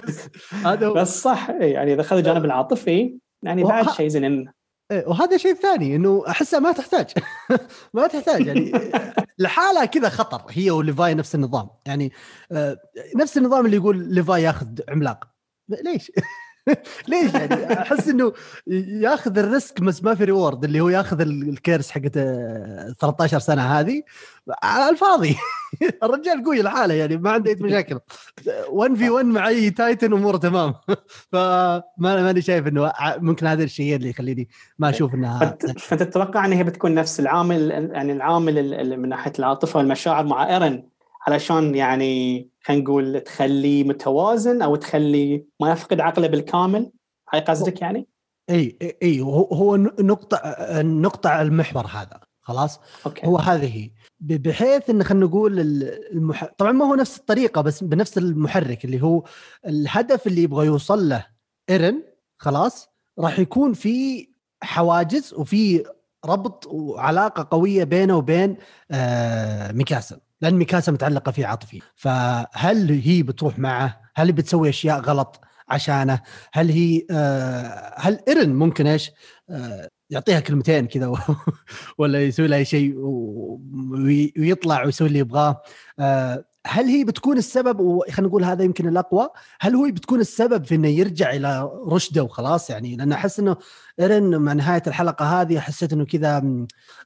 [0.65, 0.93] هذا هو.
[0.93, 4.25] بس صح يعني إذا اخذ الجانب العاطفي يعني بعد شيء زين.
[4.25, 4.53] إيه،
[4.91, 7.13] وهذا شيء ثاني إنه أحسها ما تحتاج.
[7.93, 8.71] ما تحتاج يعني
[9.39, 11.69] لحالها كذا خطر هي وليفاي نفس النظام.
[11.85, 12.11] يعني
[12.51, 12.77] آه،
[13.15, 15.27] نفس النظام اللي يقول ليفاي ياخذ عملاق.
[15.69, 16.11] ليش؟
[17.07, 18.33] ليش يعني؟ أحس إنه
[19.01, 22.13] ياخذ ال risk بس ما في reward اللي هو ياخذ ال curse حقت
[22.99, 24.03] 13 آه، سنة هذه
[24.63, 25.35] على الفاضي.
[26.03, 27.99] الرجال قوي لحاله يعني ما عنده أي مشاكل.
[28.69, 30.73] 1 في 1 مع أي titan أموره تمام.
[31.31, 36.53] فما ماني شايف إنه ممكن هذا الشيء اللي يخليني ما أشوف إنها فانت تتوقع إن
[36.53, 40.83] هي بتكون نفس العامل يعني العامل من ناحية العاطفة والمشاعر مع إيرن
[41.27, 46.91] علشان يعني خلينا نقول تخليه متوازن أو تخليه ما يفقد عقله بالكامل
[47.33, 48.07] هاي قصدك يعني؟
[48.49, 50.41] إي إي هو نقطة
[50.81, 53.27] نقطة المحور هذا خلاص okay.
[53.27, 56.45] هو هذه بحيث إن خلينا نقول المح...
[56.57, 59.23] طبعا ما هو نفس الطريقة بس بنفس المحرك اللي هو
[59.65, 61.25] الهدف اللي يبغى يوصل له
[61.69, 62.03] إيرن
[62.37, 64.27] خلاص راح يكون في
[64.63, 65.83] حواجز وفي
[66.25, 68.57] ربط وعلاقة قوية بينه وبين
[68.91, 75.41] آه ميكاسا لأن ميكاسا متعلقة فيه عاطفي فهل هي بتروح معه؟ هل بتسوي أشياء غلط
[75.69, 76.19] عشانه؟
[76.53, 79.11] هل هي آه هل إيرن ممكن إيش؟
[79.49, 81.13] آه يعطيها كلمتين كذا
[81.97, 82.95] ولا يسوي لها شيء
[84.37, 85.61] ويطلع ويسوي اللي يبغاه.
[85.99, 89.29] آه هل هي بتكون السبب وخلينا نقول هذا يمكن الأقوى
[89.61, 93.57] هل هو بتكون السبب في إنه يرجع إلى رشده وخلاص؟ يعني لأن أحس إنه
[93.99, 96.43] إيرن مع نهاية الحلقة هذه حسيت إنه كذا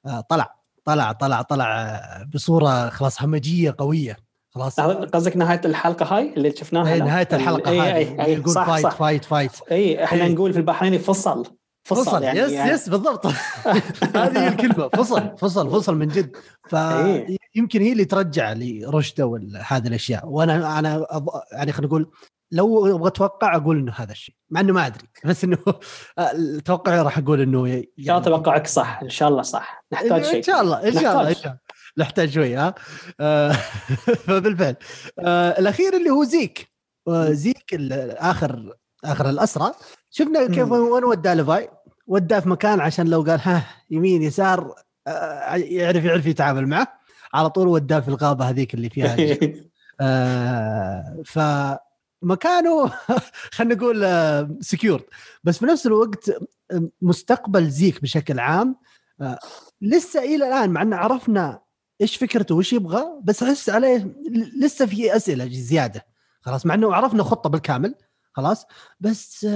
[0.06, 0.63] آه، طلع.
[0.86, 2.00] طلع طلع طلع
[2.34, 4.18] بصورة خلاص همجية قوية
[4.56, 4.80] خلاص.
[4.80, 8.84] قصدك نهاية الحلقة هاي اللي شفناها اي نهاية الحلقة هاي اي اي يقول صح فايت
[8.84, 8.96] صح.
[8.96, 11.46] فايت فايت اي إحنا نقول في البحريني فصل
[11.86, 12.72] فصل, فصل يعني yes يعني.
[12.72, 13.26] yes بالضبط.
[14.16, 16.36] هذه هي الكلمة فصل فصل فصل من جد.
[16.68, 20.28] فيمكن هي اللي ترجع لرشده وهذه الأشياء.
[20.28, 21.06] وأنا أنا
[21.52, 22.12] يعني خلينا نقول
[22.54, 25.58] لو أبغى أتوقع أقول إنه هذا الشيء مع إنه ما أدري بس إنه
[26.66, 30.24] توقعي راح أقول إنه يعني إن شاء الله توقعك صح إن شاء الله صح نحتاج
[30.24, 31.58] شيء إن شاء الله إن شاء الله إن شاء الله.
[31.98, 32.76] نحتاج شوي ها؟
[33.20, 33.52] آه
[34.28, 34.76] فبالفعل
[35.20, 36.72] آه الأخير اللي هو زيك.
[37.08, 37.76] آه زيك
[38.18, 38.74] آخر
[39.06, 39.72] آخر الاسرى
[40.12, 41.70] شفنا كيف وين وداه ليفاي؟
[42.08, 44.76] وداه في مكان عشان لو قال ها يمين يسار
[45.08, 46.88] آه يعرف يعرف يتعامل معه.
[47.34, 49.18] على طول وداه في الغابة هذيك اللي فيها
[50.02, 51.40] آه ف
[52.24, 52.92] مكانه
[53.56, 54.06] خلينا نقول
[54.64, 55.06] سكيور آه،
[55.44, 56.30] بس في نفس الوقت
[56.72, 58.76] آه، مستقبل زيك بشكل عام
[59.22, 59.40] آه،
[59.82, 61.62] لسه إلى الآن مع أن عرفنا
[62.02, 64.16] إيش فكرته وإيش يبغى بس أحس عليه
[64.60, 66.06] لسه في أسئلة زيادة
[66.42, 67.96] خلاص مع أنه عرفنا خطة بالكامل
[68.34, 68.66] خلاص
[69.00, 69.48] بس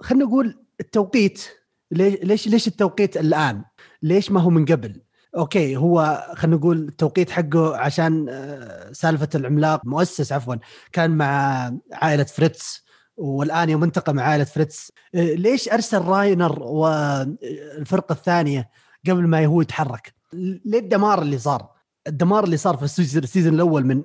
[0.00, 1.42] خلينا نقول التوقيت
[1.90, 3.64] ليش ليش التوقيت الآن؟
[4.02, 5.00] ليش ما هو من قبل؟
[5.36, 10.54] okay هو خلينا نقول التوقيت حقه عشان آه، سالفة العملاق مؤسس عفوا
[10.92, 12.84] كان مع عائلة فريتز
[13.16, 18.70] والآن يوم انتقل مع عائلة فريتز آه، ليش أرسل راينر والفرقه الثانية
[19.08, 23.86] قبل ما هو يتحرك؟ ليه الدمار اللي صار؟ الدمار اللي صار في ال season الأول
[23.86, 24.02] من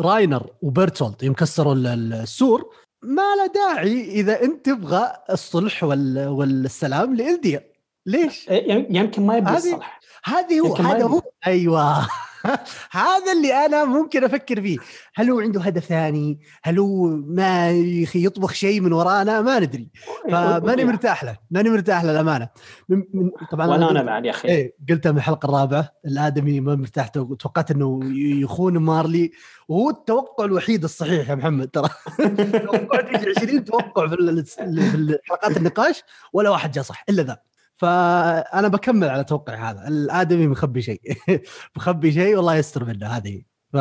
[0.00, 2.70] راينر وبرتولد يوم كسروا السور
[3.02, 7.72] ما له داعي إذا أنت تبغى الصلح والسلام لإلديا
[8.06, 8.48] ليش؟
[8.90, 11.22] يمكن ما يبغى الصلح هذه هو هذا هو.
[11.46, 12.08] أيوه.
[12.90, 14.78] هذا اللي أنا ممكن أفكر فيه.
[15.14, 17.70] هل هو عنده هدف ثاني؟ هل هو ما
[18.14, 19.90] يطبخ شيء من ورانا ما ندري.
[20.30, 22.48] فماني مرتاح له ماني مرتاح له الامانه
[22.88, 24.48] من من طبعا ولا أنا بعد يا أخي.
[24.48, 27.08] إيه قلتها من الحلقة الرابعة الآدمي ما مرتاح.
[27.08, 28.00] توقعت إنه
[28.42, 29.32] يخون مارلي.
[29.68, 31.88] وهو التوقع الوحيد الصحيح يا محمد ترى.
[32.66, 36.02] توقعت 20 توقع في حلقات النقاش
[36.32, 37.38] ولا واحد جاء صح إلا ذا.
[37.76, 39.88] فأنا بكمل على توقعي هذا.
[39.88, 41.00] الآدمي مخبي شيء.
[41.76, 43.42] مخبي شيء والله يستر منه هذه.
[43.72, 43.76] ف...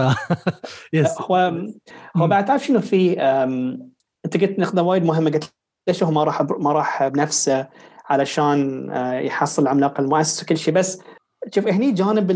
[0.94, 1.64] يس هو
[2.16, 3.22] هو بعد تعرف شنو في
[4.26, 5.54] انت قلت نقطة وايد مهمة قلت
[5.88, 7.68] ليش هو ما راح ما راح بنفسه
[8.06, 10.74] علشان آه، يحصل العملاق المؤسس وكل شيء.
[10.74, 11.00] بس
[11.56, 12.32] شوف هني جانب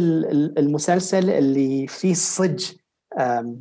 [0.57, 2.65] المسلسل اللي فيه صج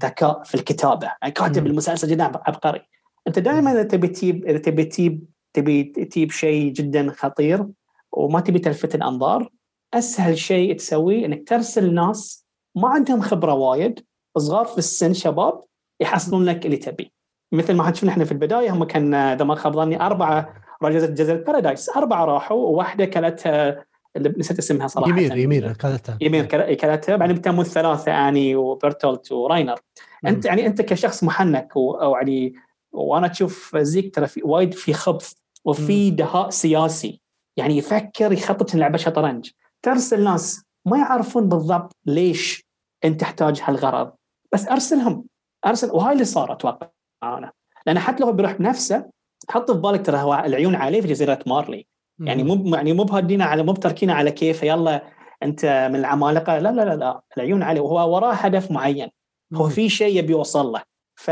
[0.02, 1.06] ذكاء في الكتابة.
[1.22, 2.80] يعني كاتب المسلسل جدا عبقري.
[3.28, 7.66] أنت دائما إذا تبي تجيب إذا تبي تجيب تبي تجيب شيء جدا خطير
[8.12, 9.50] وما تبي تلفت الأنظار
[9.94, 14.04] أسهل شيء تسويه إنك ترسل ناس ما عندهم خبرة وايد
[14.38, 15.62] صغار في السن شباب
[16.00, 17.12] يحصلون لك اللي تبي.
[17.52, 21.36] مثل ما شفنا إحنا في البداية هم كان إذا ما خاب ظني أربعة رجزة جزيره
[21.36, 23.84] بارادايس أربعة راحوا وواحدة كلتها
[24.16, 25.10] اللي نسيت اسمها صراحة.
[25.10, 26.18] يمير يمير كلتها.
[26.20, 27.16] يمير كلتها.
[27.16, 29.80] بعدين تموا الثلاثة أني وبرتولت وراينر.
[30.26, 32.54] أنت يعني أنت كشخص محنك أو يعني
[32.92, 35.32] وأنا تشوف زيك ترى في وايد في خبث
[35.64, 37.20] وفي دهاء سياسي.
[37.58, 39.50] يعني يفكر يخطط لعبة شطرنج.
[39.82, 42.64] ترسل ناس ما يعرفون بالضبط ليش
[43.04, 44.12] أنت تحتاج هالغرض.
[44.52, 45.24] بس أرسلهم.
[45.66, 46.88] أرسل وهاي اللي صار أتوقع
[47.22, 47.52] أنا.
[47.86, 49.10] لأن حتى لو بيروح بنفسه
[49.48, 51.86] حط في بالك ترى هو العيون عليه في جزيرة مارلي.
[52.20, 55.02] يعني مو يعني مو بهدينا على مو بتركينا على كيفه يلا
[55.42, 56.58] أنت من العمالقة.
[56.58, 57.20] لا لا لا, لا.
[57.36, 57.80] العيون عليه.
[57.80, 59.08] وهو وراه هدف معين.
[59.54, 60.82] هو في شيء يبي يوصل له.
[61.16, 61.30] ف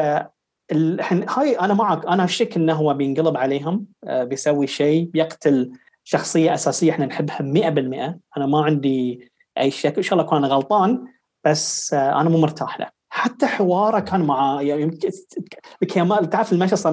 [1.29, 5.73] هاي أنا معك أنا أشك إنه هو بينقلب عليهم آه، بيسوي شيء بيقتل
[6.09, 9.97] شخصية أساسية إحنا نحبها 100% أنا ما عندي أي شك.
[9.97, 11.05] إن شاء الله أكون أنا غلطان
[11.45, 12.87] بس آه، أنا مو مرتاح له.
[13.09, 14.99] حتى حواره كان مع يعني
[15.89, 16.87] كمال تعرف المشهد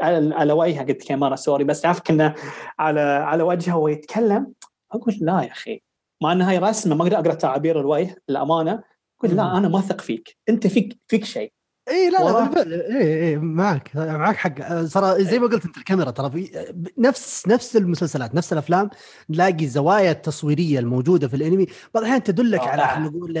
[0.00, 2.34] على, على وجهه قلت كاميرا sorry بس تعرف كنا
[2.78, 4.52] على على وجهه وهو يتكلم
[4.92, 5.82] أقول لا يا أخي
[6.22, 8.82] مع ان هاي رسمه ما أقدر أقرأ تعابير الوجه الامانه
[9.20, 10.36] أقول لا أنا ما اثق فيك.
[10.48, 11.52] أنت فيك فيك شيء.
[11.90, 12.72] اي لا لا بالفعل.
[12.72, 14.84] اي اي معك معك حق.
[14.84, 18.90] صار زي ما قلت أنت الكاميرا ترى في نفس نفس المسلسلات نفس الأفلام
[19.30, 21.66] نلاقي الزوايا التصويريه الموجودة في الأنمي.
[21.94, 23.38] بعض الأحيان تدلك على خلينا نقول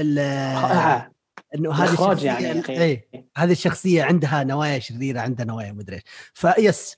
[1.54, 6.04] إنه هذه الشخصية يعني إيه هذه الشخصية عندها نوايا شريرة عندها نوايا مدري إيش.
[6.34, 6.96] فيس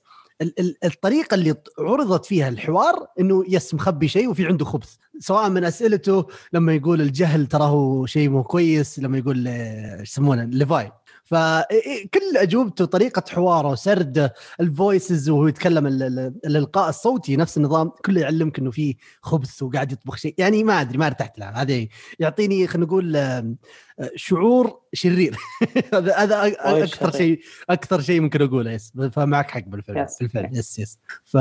[0.83, 4.95] الطريقة اللي عرضت فيها الحوار إنه yes مخبي شيء وفي عنده خبث.
[5.19, 10.43] سواء من أسئلته لما يقول الجهل ترى هو شيء مو كويس لما يقول إيش يسمونه
[10.43, 10.91] ليفاي
[11.23, 18.59] فكل اجوبته طريقة حواره سرد ال voices وهو يتكلم الإلقاء الصوتي نفس النظام كله يعلمك
[18.59, 20.35] إنه في خبث وقاعد يطبخ شيء.
[20.37, 21.87] يعني ما أدري ما ارتحت لها هذا
[22.19, 23.17] يعطيني خلينا نقول
[24.15, 25.35] شعور شرير.
[25.93, 26.47] هذا هذا
[26.83, 28.71] أكثر شيء أكثر شيء ممكن أقوله.
[28.71, 30.07] yes فمعك حق بالفعل.
[30.21, 30.49] بالفعل.
[30.57, 30.79] yes.
[30.79, 31.37] yes ف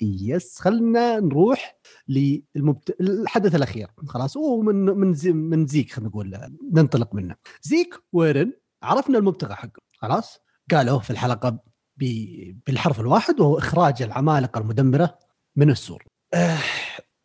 [0.00, 1.76] yes خلينا نروح
[2.08, 2.96] للمبت...
[3.00, 3.88] الحدث الأخير.
[4.06, 4.36] خلاص.
[4.36, 5.32] ومن من زي...
[5.32, 6.38] من زيك خلينا نقول
[6.72, 7.36] ننطلق منه.
[7.62, 8.52] زيك ويرن.
[8.82, 10.40] عرفنا المبتغى حقه خلاص؟
[10.70, 11.58] قالوا في الحلقة
[11.96, 12.04] ب...
[12.66, 15.18] بالحرف الواحد وهو إخراج العمالقة المدمرة
[15.56, 16.04] من السور.
[16.34, 16.58] آه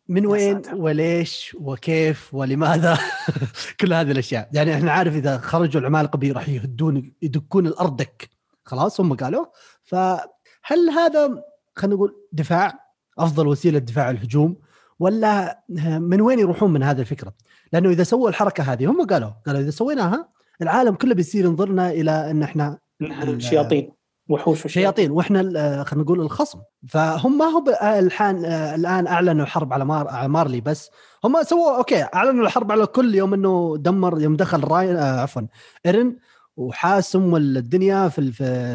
[0.08, 2.98] من وين وليش وكيف ولماذا؟
[3.80, 4.48] كل هذه الأشياء.
[4.52, 8.30] يعني إحنا عارف إذا خرجوا العمالقة راح يهدون يدكون الأرض دك
[8.64, 9.46] خلاص؟ هم قالوا.
[9.84, 11.42] فهل هذا
[11.76, 12.80] خلينا نقول دفاع
[13.18, 14.56] أفضل وسيلة دفاع الهجوم؟
[14.98, 15.62] ولا
[15.98, 17.34] من وين يروحون من هذه الفكرة؟
[17.72, 22.30] لأنه إذا سووا الحركة هذه هم قالوا قالوا إذا سويناها العالم كله بيصير ينظرنا إلى
[22.30, 22.78] إن إحنا
[23.38, 23.92] شياطين
[24.28, 25.42] وحوش شياطين وإحنا
[25.84, 26.58] خلينا نقول الخصم.
[26.88, 30.90] فهم ما هو الحان الآن أعلنوا الحرب على مار على مارلي بس
[31.24, 35.42] هم سووا okay أعلنوا الحرب على الكل يوم إنه دمر يوم دخل راين آه عفوا
[35.86, 36.16] إيرن
[36.56, 38.32] وحاسم الدنيا في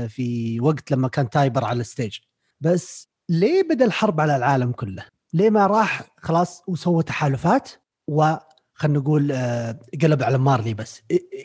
[0.10, 2.17] في وقت لما كان تايبر على ال stage.
[2.62, 7.70] بس ليه بدأ الحرب على العالم كله؟ ليه ما راح خلاص وسوى تحالفات
[8.08, 8.34] و
[8.82, 11.02] خلينا نقول آه، قلب على مارلي بس.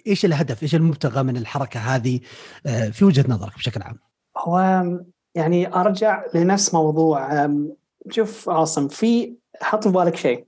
[0.07, 2.20] إيش الهدف؟ إيش المبتغى من الحركة هذه
[2.66, 3.99] آه، في وجهة نظرك بشكل عام؟
[4.38, 4.85] هو
[5.35, 7.49] يعني أرجع لنفس موضوع
[8.11, 10.46] شوف عاصم في حط في بالك شيء.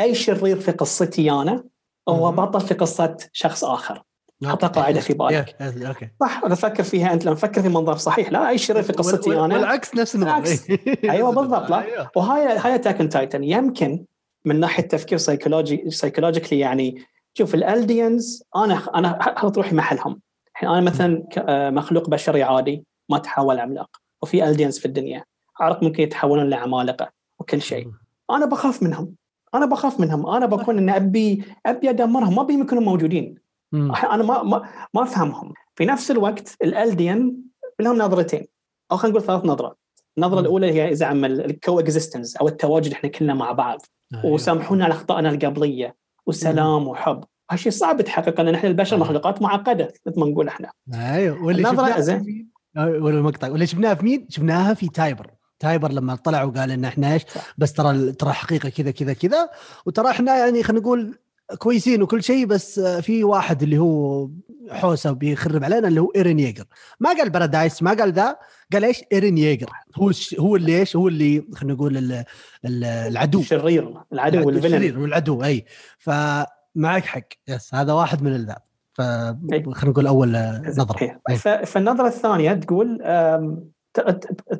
[0.00, 1.64] أي شرير في قصتي أنا
[2.08, 4.02] هو بطل في قصة شخص آخر.
[4.44, 5.56] حط قاعدة في بالك.
[5.62, 8.92] أوكي صح أنا أفكر فيها أنت لما تفكر في منظر صحيح لا أي شرير في
[8.92, 9.54] قصتي أنا.
[9.54, 10.44] والعكس نفس النظام
[11.10, 12.10] أيوه بالضبط لا.
[12.16, 14.04] وهاي هاي Attack on Titan يمكن
[14.44, 20.20] من ناحية تفكير psychology psychologically يعني شوف ال Eldians أنا أنا أحط روحي محلهم.
[20.52, 25.24] الحين أنا مثلا آه، مخلوق بشري عادي ما تحول عملاق وفي Eldians في الدنيا.
[25.60, 27.88] عارف ممكن يتحولون لعمالقة وكل شيء.
[28.30, 29.14] أنا بخاف منهم.
[29.54, 30.26] أنا بخاف منهم.
[30.26, 32.34] أنا بكون إني ابي أبي أدمرهم.
[32.34, 33.34] ما ابيهم يكونوا موجودين.
[33.74, 35.52] أنا ما ما, ما أفهمهم.
[35.74, 37.36] في نفس الوقت ال Eldian
[37.80, 38.46] لهم نظرتين.
[38.92, 39.78] أو خلينا نقول ثلاث نظرات.
[40.18, 43.80] النظرة الأولى هي زعم ال co-existence أو التواجد إحنا كلنا مع بعض.
[44.14, 44.26] أيوة.
[44.26, 45.96] وسامحونا على أخطائنا القبلية
[46.26, 47.24] وسلام وحب.
[47.50, 49.06] هالشيء صعب يتحقق لأن إحنا البشر أيوة.
[49.06, 50.70] مخلوقات معقدة مثل ما نقول إحنا.
[50.94, 51.44] أيوه.
[51.44, 52.50] واللي شفناها زين.
[52.76, 53.48] ولا المقطع.
[53.48, 55.30] واللي شفناها في مين؟ شفناها في تايبر.
[55.58, 57.22] تايبر لما طلع وقال إن إحنا إيش؟
[57.58, 59.50] بس ترى ترى حقيقة كذا كذا كذا.
[59.86, 61.18] وترى إحنا يعني خلينا نقول
[61.58, 64.28] كويسين وكل شيء بس في واحد اللي هو
[64.70, 66.64] حوسه وبيخرب علينا اللي هو إيرين ييجر
[67.00, 68.36] ما قال بارادايس ما قال ذا
[68.72, 72.24] قال إيش؟ إيرين ييجر هو هو اللي إيش؟ هو اللي خلينا نقول
[72.64, 73.40] العدو.
[73.40, 75.64] الشرير العدو الشرير والعدو أي.
[75.98, 77.28] فمعك حق.
[77.48, 78.56] yes هذا واحد من الذا
[78.94, 80.28] فخلينا نقول أول
[80.66, 81.20] نظرة.
[81.64, 82.98] فالنظرة الثانية تقول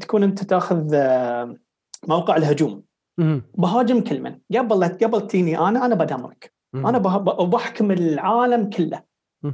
[0.00, 0.96] تكون أنت تأخذ
[2.08, 2.82] موقع الهجوم.
[3.54, 9.02] بهاجم كل من قبل قبل تجيني أنا أنا بدمرك أنا بحكم العالم كله.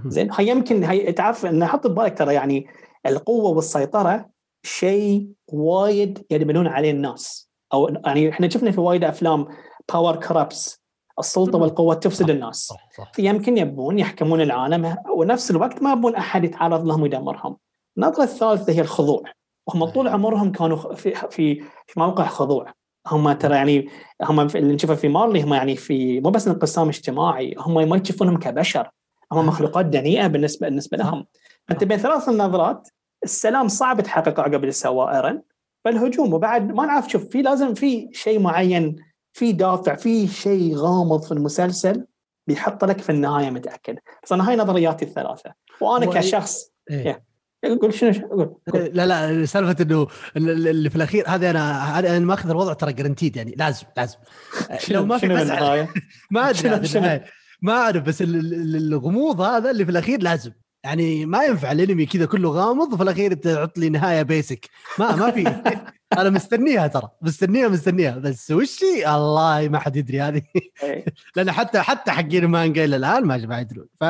[0.07, 2.67] زين؟ هي يمكن هي تعرف إن حط ببالك ترى يعني
[3.07, 4.29] القوة والسيطرة
[4.63, 7.51] شيء وايد يدمنون عليه الناس.
[7.73, 9.47] أو يعني إحنا شفنا في وايد أفلام
[9.93, 10.83] power corrupts
[11.19, 12.57] السلطة والقوة تفسد الناس.
[12.57, 13.13] صح صح.
[13.19, 17.57] يمكن يبون يحكمون العالم ونفس الوقت ما يبون أحد يتعرض لهم ويدمرهم.
[17.99, 19.23] النظره الثالثة هي الخضوع.
[19.67, 22.73] وهم طول عمرهم كانوا في في في موقع خضوع.
[23.07, 23.88] هم ترى يعني
[24.23, 28.38] هم اللي نشوفه في مارلي هم يعني في مو بس انقسام اجتماعي هم ما يشوفونهم
[28.38, 28.90] كبشر
[29.33, 29.42] هم آه.
[29.42, 31.27] مخلوقات دنيئة بالنسبة بالنسبة لهم.
[31.71, 32.88] أنت بين ثلاث النظرات
[33.25, 35.42] السلام صعب تحققه عقب اللي سواه ايرن
[35.85, 36.35] فالهجوم.
[36.35, 38.97] وبعد ما نعرف شوف في لازم في شيء معين
[39.33, 42.07] في دافع في شيء غامض في المسلسل
[42.47, 43.99] بيحط لك في النهاية متأكد.
[44.25, 45.53] بس أنا هاي نظرياتي الثلاثة.
[45.81, 47.26] وأنا كشخص إيه.
[47.64, 52.73] قول شنو قول لا لا سالفة إنه اللي في الأخير هذا أنا أنا ماخذ الوضع
[52.73, 54.19] ترى جرنتيد يعني لازم لازم.
[54.90, 55.88] لو ما في النهايه
[56.31, 57.21] ما أدري
[57.62, 60.53] ما أعرف بس الغموض هذا اللي في الأخير لازم.
[60.85, 65.31] يعني ما ينفع الأنمي كذا كله غامض وفي الأخير تحط لي نهاية بيسك ما ما
[65.31, 65.62] في.
[66.19, 68.19] أنا مستنيها ترى مستنيها مستنيها.
[68.19, 70.42] بس وش الله ما حد يدري هذه.
[70.83, 71.05] إيه.
[71.37, 73.87] لأن حتى حتى حقين المانجا إلى الآن ما يدرون.
[74.01, 74.05] ف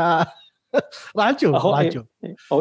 [1.19, 2.05] راح نشوف راح نشوف.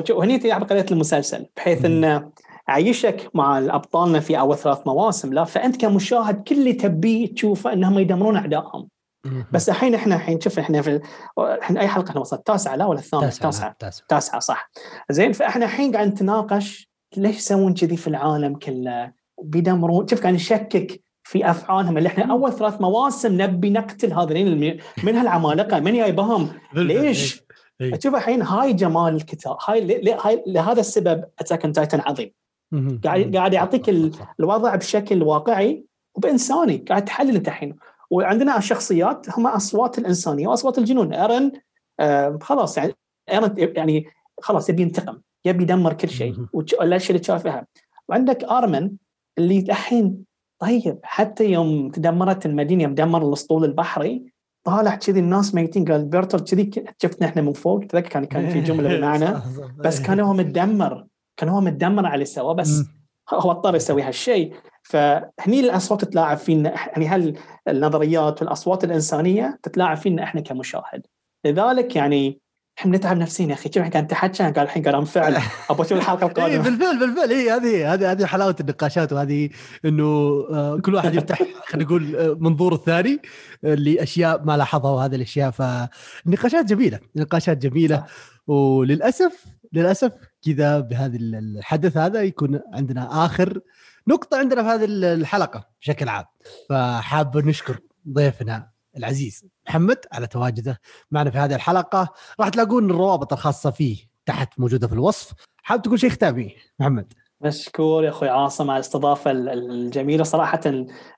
[0.09, 2.31] وهني تجي عبقريه المسلسل بحيث انه
[2.67, 7.99] عيشك مع الابطالنا في أول ثلاث مواسم لا فأنت كمشاهد كل اللي تبيه تشوفه إنهم
[7.99, 8.89] يدمرون أعدائهم.
[9.51, 11.01] بس الحين إحنا الحين شوف إحنا في
[11.39, 14.05] إحنا أي حلقة إحنا وصلت التاسعه لا ولا الثامنة؟ التاسعه تاسعة.
[14.09, 14.39] تاسعة.
[14.39, 14.71] صح.
[15.09, 19.11] زين فإحنا الحين قاعد نتناقش ليش يسوون كذي في العالم كله؟
[19.43, 25.15] بيدمرون شوف قاعد نشكك في أفعالهم اللي إحنا أول ثلاث مواسم نبي نقتل هذين من
[25.15, 27.44] هالعمالقة؟ من جايبهم ليش؟
[27.79, 32.31] تشوف الحين هاي جمال الكتاب هاي هاي لهذا السبب Attack on Titan عظيم.
[33.03, 33.89] قاعد قاعد يعطيك
[34.39, 35.85] الوضع بشكل واقعي
[36.15, 37.75] وبإنساني قاعد تحلل أنت الحين.
[38.11, 41.13] وعندنا الشخصيات هم أصوات الإنسانية وأصوات الجنون.
[41.13, 41.51] إيرن
[41.99, 42.93] آه خلاص يعني
[43.31, 44.05] إيرن يعني
[44.41, 47.67] خلاص يبي ينتقم يبي يدمر كل شيء والاشياء اللي شافها
[48.09, 48.91] وعندك آرمن
[49.37, 50.25] اللي الحين
[50.59, 54.33] طيب حتى يوم تدمرت المدينة يوم دمر الأسطول البحري
[54.65, 55.85] طالع كذي الناس ميتين.
[55.85, 57.79] قال بيرتل كذي شفتنا إحنا من فوق.
[57.79, 59.29] تذكر كان كان في جملة بمعنى.
[59.77, 61.07] بس كان هو متدمر.
[61.37, 62.83] كان هو متدمر على سواه بس
[63.33, 64.53] هو اضطر يسوي هالشيء.
[64.83, 66.69] فهني الأصوات تتلاعب فينا.
[66.69, 71.05] يعني هل النظريات والأصوات الإنسانية تتلاعب فينا إحنا كمشاهد.
[71.45, 72.39] لذلك يعني
[72.79, 73.69] إحنا نتعب نفسينا يا أخي.
[73.75, 75.37] شوف كان تحكى قال الحين قال انفعل
[75.69, 76.63] أبغى أشوف الحلقة إيه، القادمة.
[76.63, 77.31] بالفعل بالفعل.
[77.31, 79.49] هي هذه هذه هذه حلاوة النقاشات وهذه
[79.85, 80.03] إنه
[80.51, 83.19] آه، كل واحد يفتح خلينا نقول آه، منظور الثاني
[83.63, 85.51] لأشياء ما لاحظها وهذه الأشياء.
[85.51, 88.05] فالنقاشات جميلة نقاشات جميلة.
[88.47, 90.11] وللأسف للأسف
[90.45, 93.59] كذا بهذا الحدث هذا يكون عندنا آخر
[94.07, 96.25] نقطة عندنا في هذه الحلقة بشكل عام.
[96.69, 100.79] فحاب نشكر ضيفنا العزيز محمد على تواجده
[101.11, 102.13] معنا في هذه الحلقة.
[102.39, 105.33] راح تلاقون الروابط الخاصة فيه تحت موجودة في الوصف.
[105.63, 110.23] حاب تقول شيء ختامي محمد؟ مشكور يا أخوي عاصم على الاستضافة الجميلة.
[110.23, 110.61] صراحة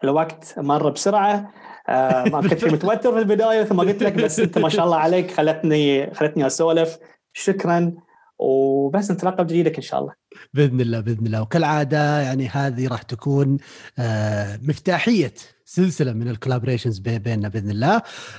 [0.04, 1.54] الوقت مر بسرعة.
[1.90, 4.98] آه ما كنت متوتر في البداية مثل ما قلت لك بس أنت ما شاء الله
[4.98, 6.98] عليك خلتني خلتني أسولف.
[7.34, 7.94] شكرا.
[8.40, 10.14] وبس نترقب جديدك إن شاء الله.
[10.54, 11.42] بإذن الله بإذن الله.
[11.42, 13.58] وكالعادة يعني هذه راح تكون
[14.00, 15.34] آه مفتاحية
[15.70, 17.96] سلسلة من الكولابريشنز بيننا بإذن الله.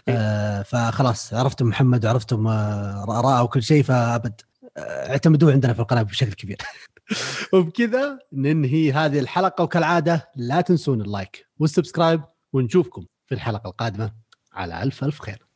[0.08, 0.14] إيه.
[0.16, 4.40] آه فخلاص عرفتم محمد وعرفتم آه اراءه وكل شيء فأبد
[4.76, 6.56] آه اعتمدوه عندنا في القناة بشكل كبير.
[7.52, 14.12] وبكذا ننهي هذه الحلقة وكالعادة لا تنسون ال like وال subscribe ونشوفكم في الحلقة القادمة.
[14.52, 15.47] على ألف ألف خير.